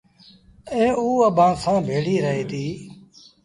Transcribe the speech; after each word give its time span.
ائيٚݩٚ 0.73 0.95
اوٚ 0.99 1.23
اڀآنٚ 1.27 1.59
سآݩٚ 1.63 1.85
ڀيڙيٚ 1.87 2.23
رهي 2.25 2.43
ديٚ 2.51 2.71